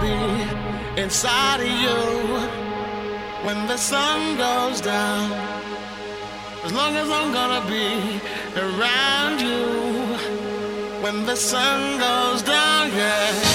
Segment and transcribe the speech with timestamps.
[0.00, 2.00] be inside of you
[3.46, 5.32] when the sun goes down.
[6.64, 8.20] As long as I'm gonna be
[8.56, 10.16] around you
[11.02, 13.53] when the sun goes down, yeah.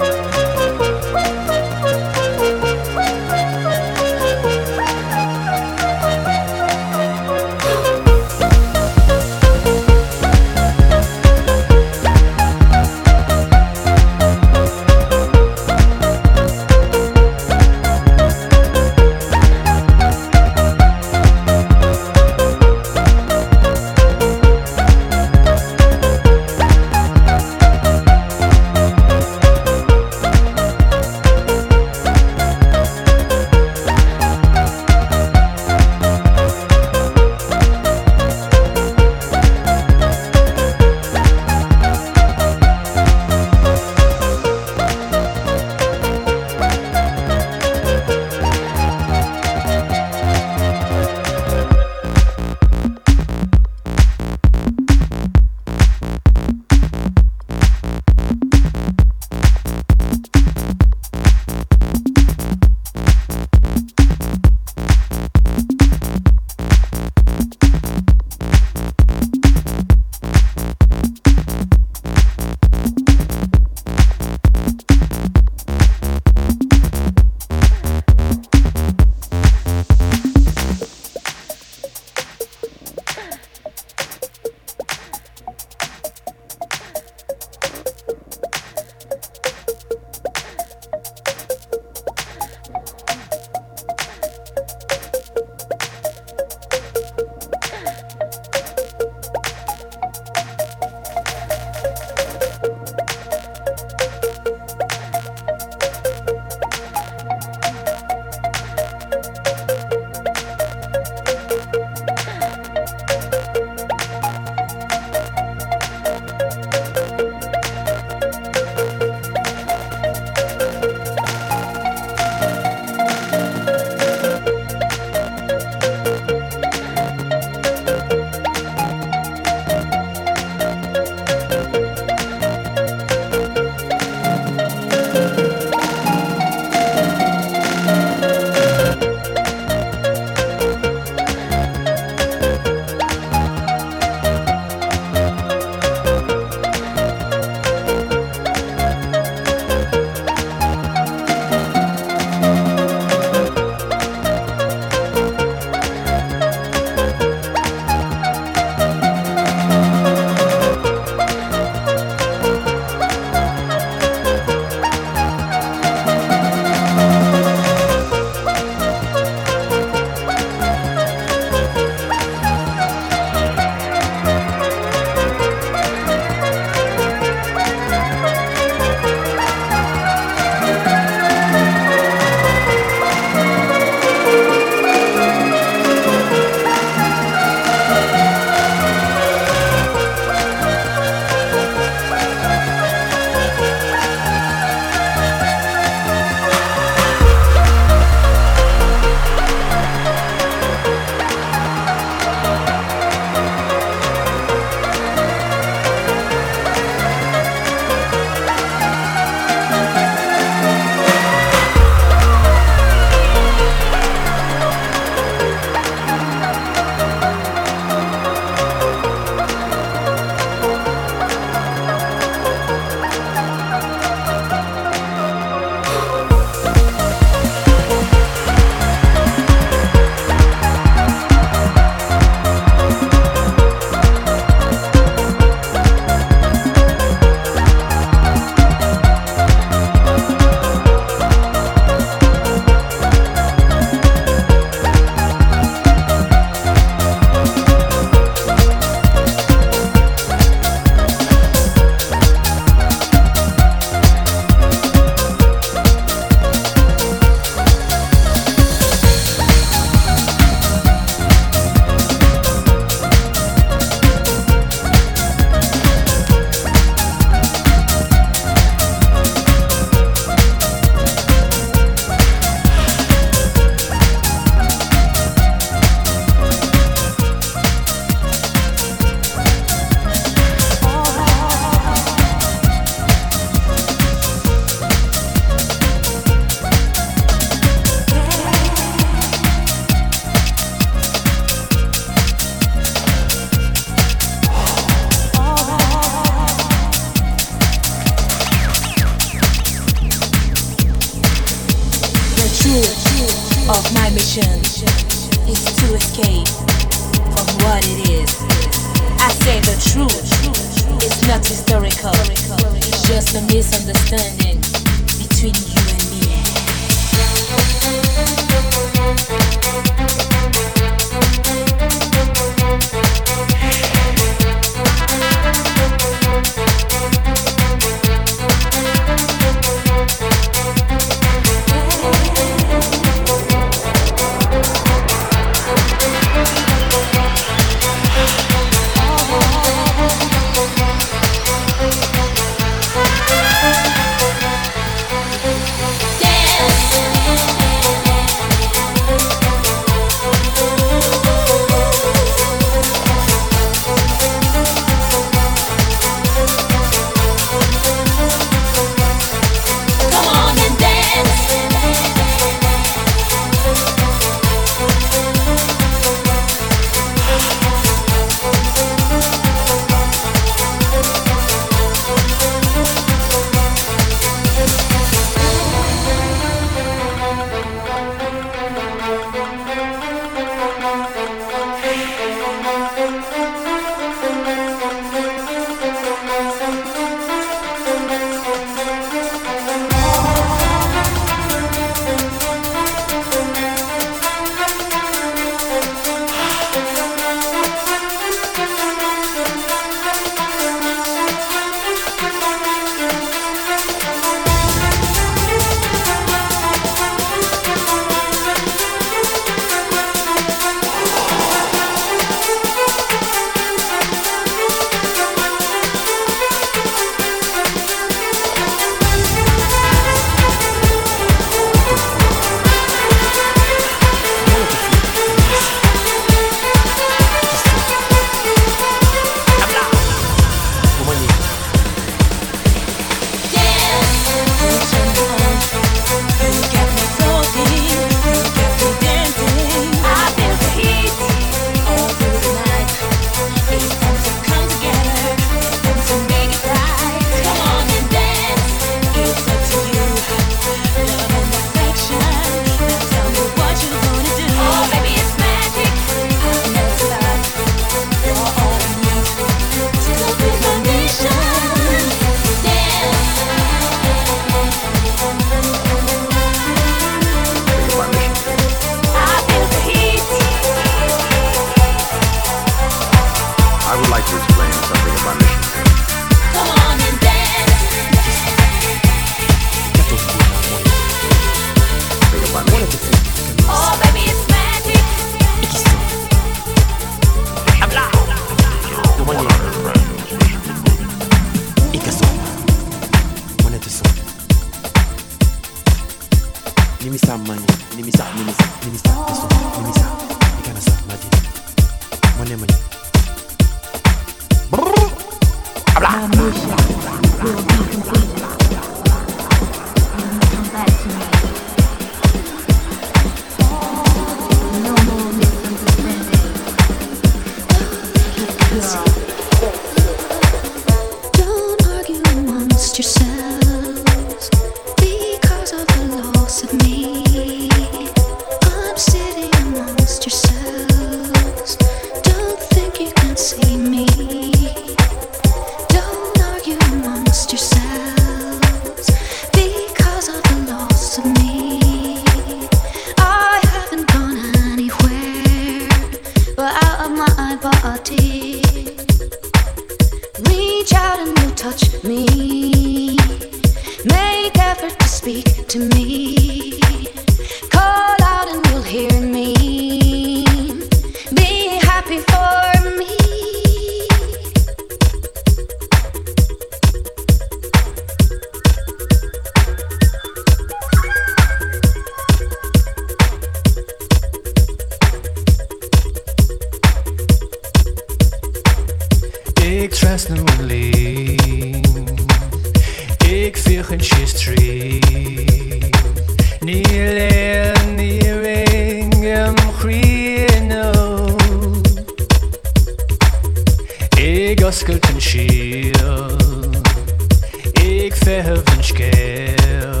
[598.42, 600.00] Verven skeel.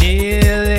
[0.00, 0.69] Nearly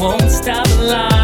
[0.00, 1.17] won't stop lying.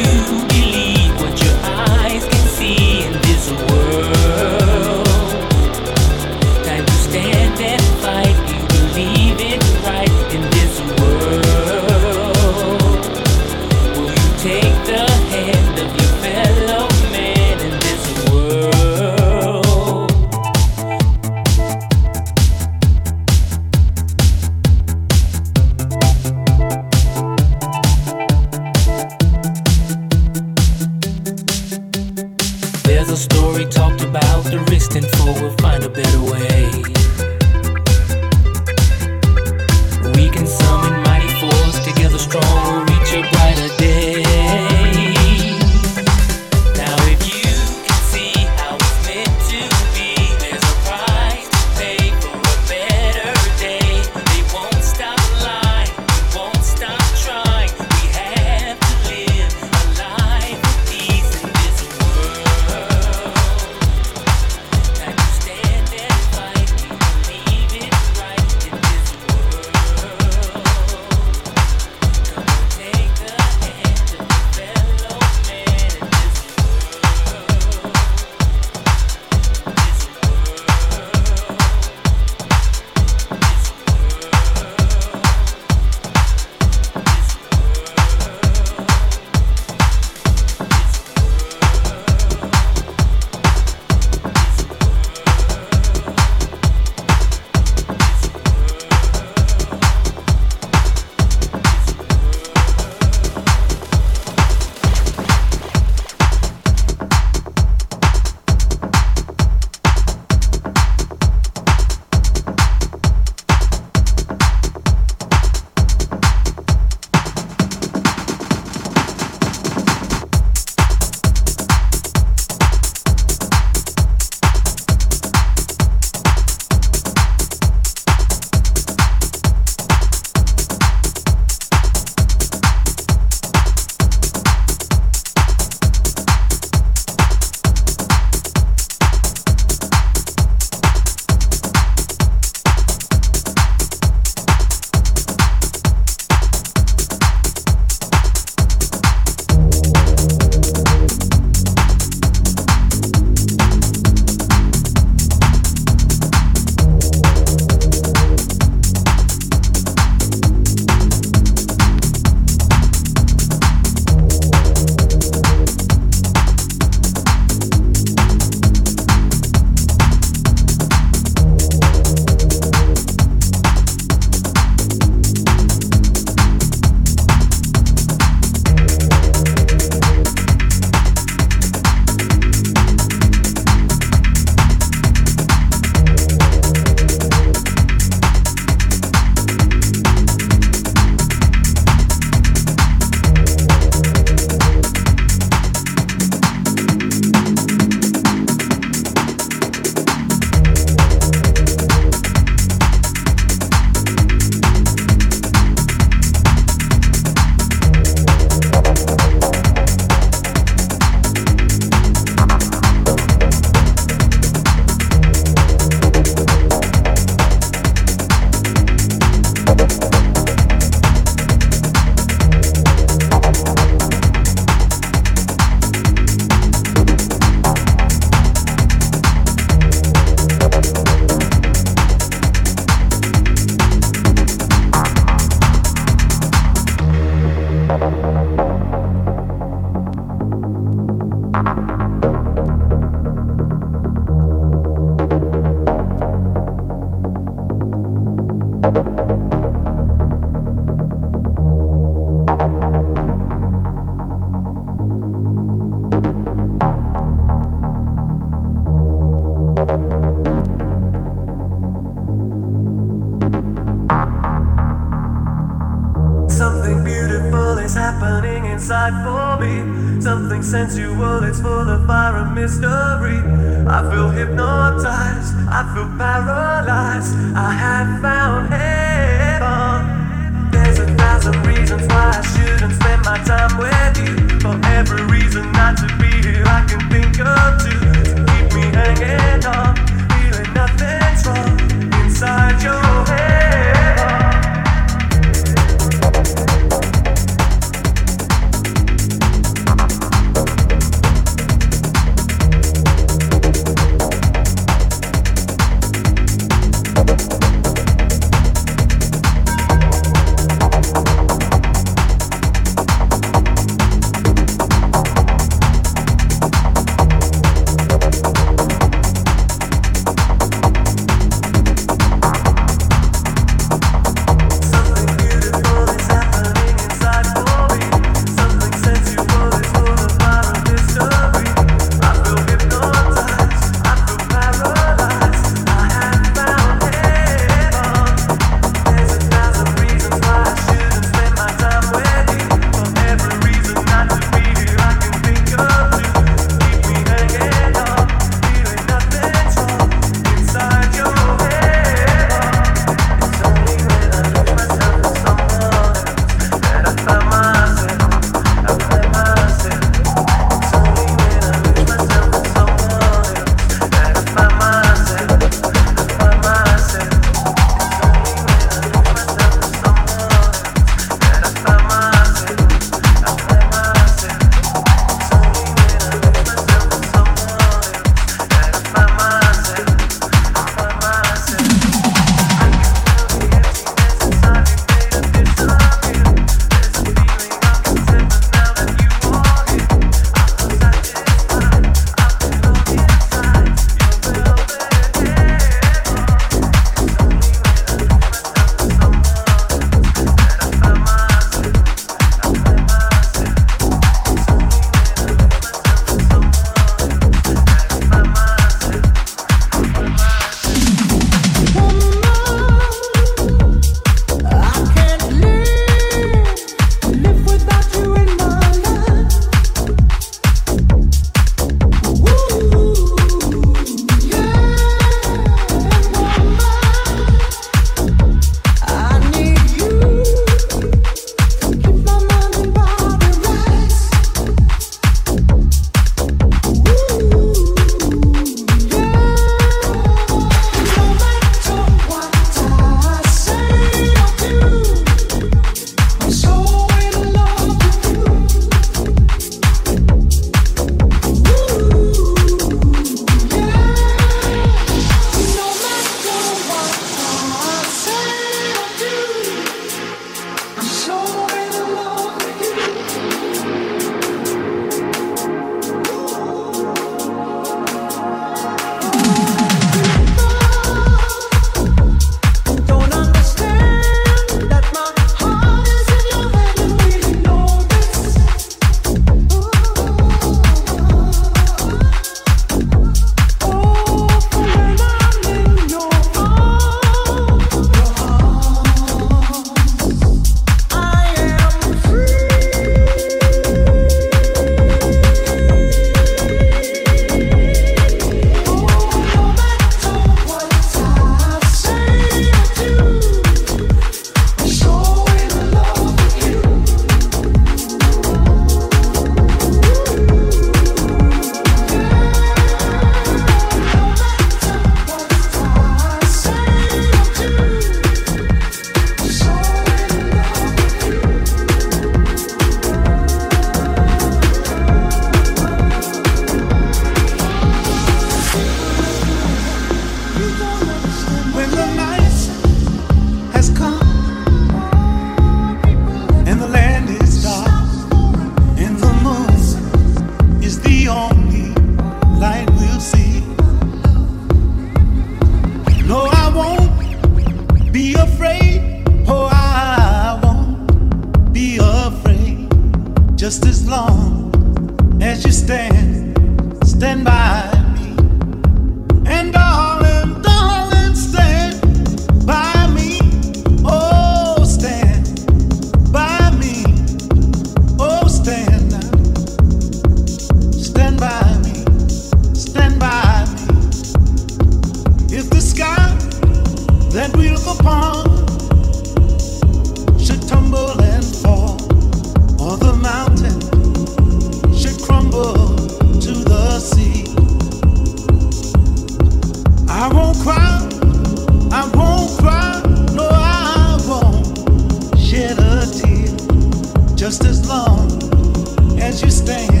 [597.51, 600.00] just as long as you stand.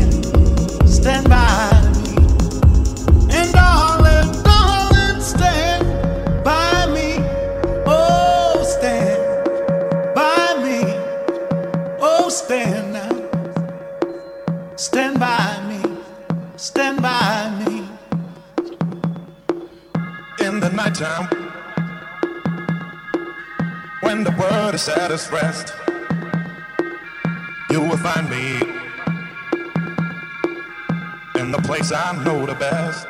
[24.81, 25.75] saddest rest,
[27.69, 28.59] you will find me
[31.39, 33.07] in the place I know the best.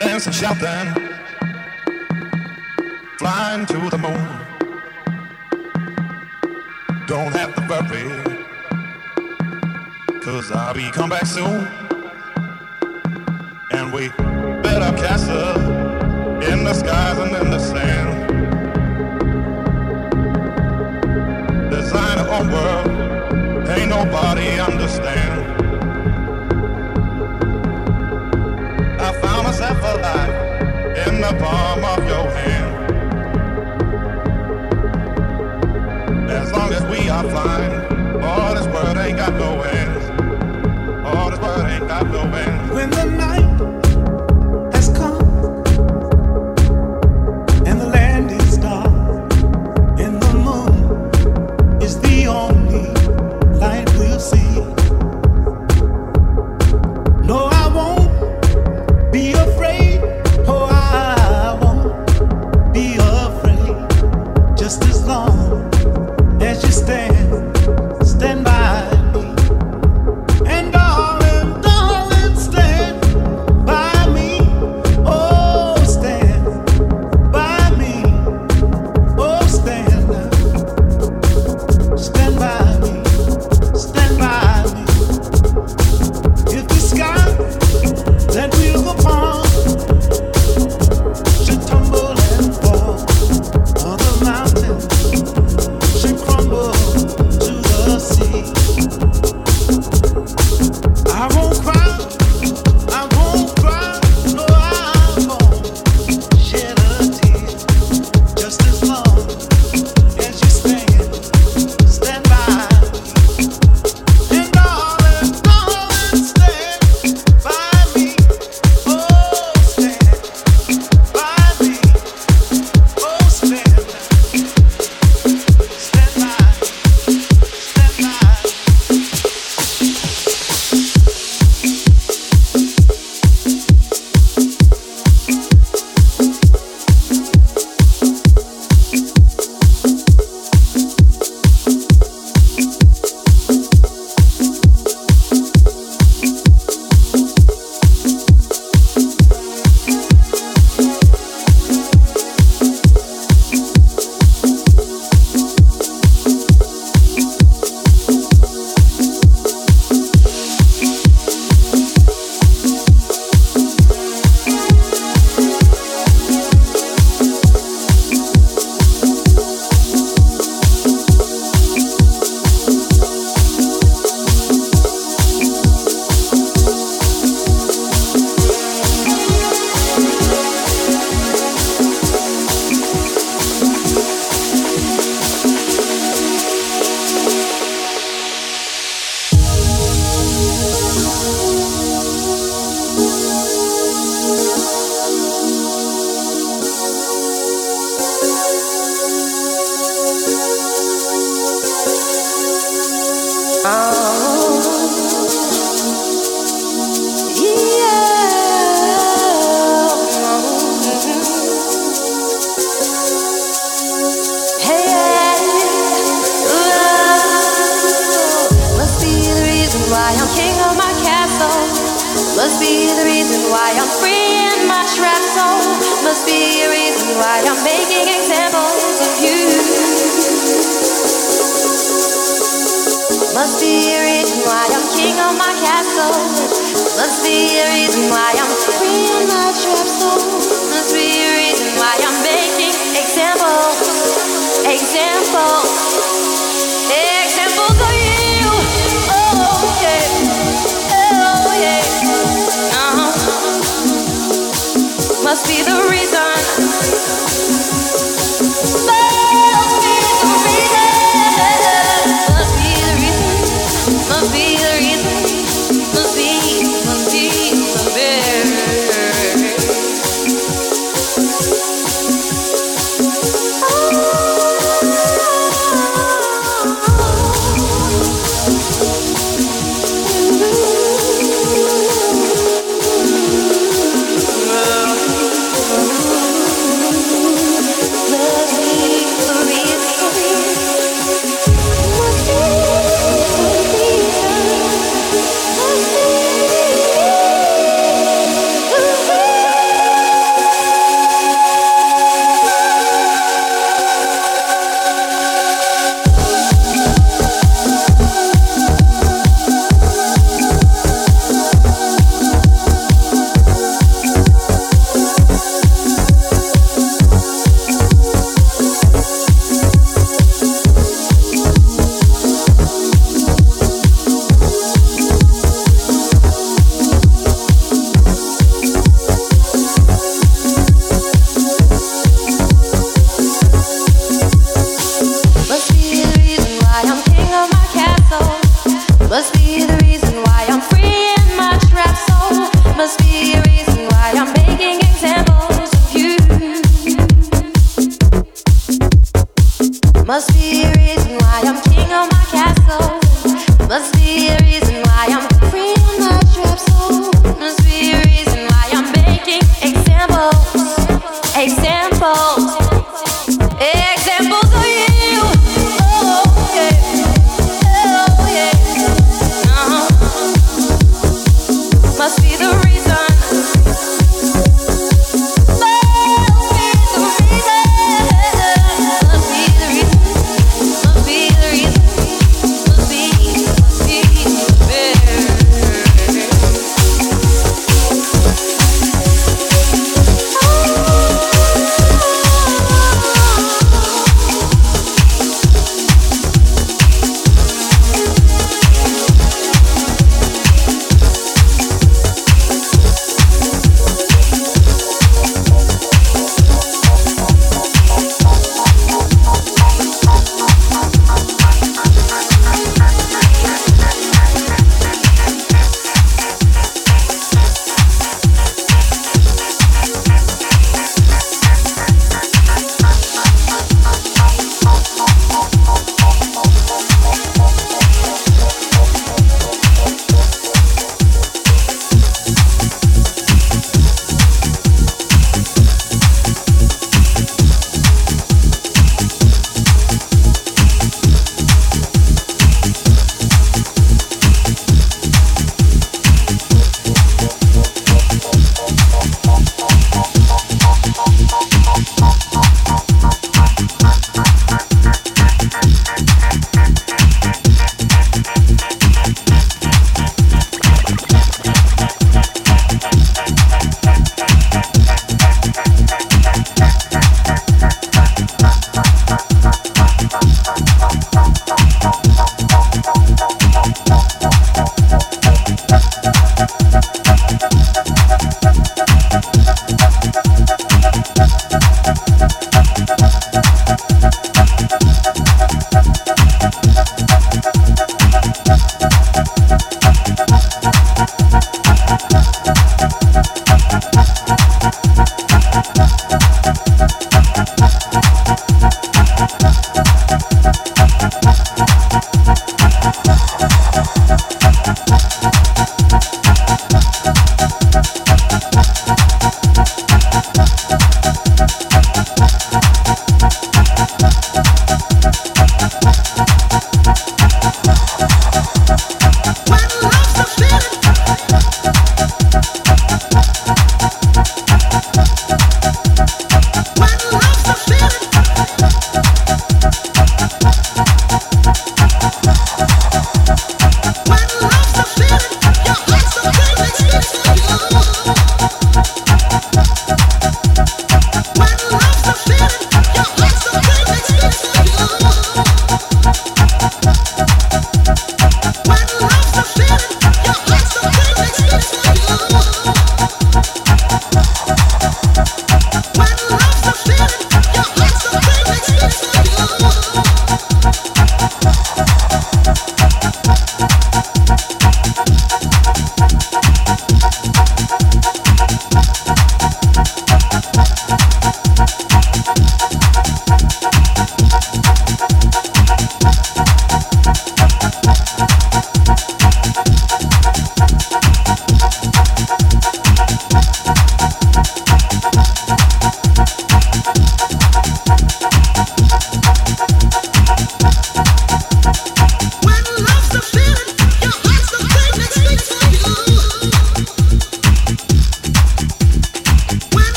[0.00, 0.92] Dancing, shouting,
[3.20, 4.26] flying to the moon.
[7.06, 8.08] Don't have to worry,
[10.20, 11.68] cause I'll be come back soon.
[13.70, 14.08] And we
[14.64, 15.58] better up castles
[16.50, 18.15] in the skies and in the sand.
[22.36, 25.40] whole world ain't nobody understand.
[29.00, 30.34] I found myself alive
[31.06, 32.72] in the palm of your hand.
[36.30, 37.74] As long as we are flying,
[38.22, 40.04] all oh, this world ain't got no ends.
[41.06, 42.72] All oh, this world ain't got no ends.
[42.72, 43.35] When the night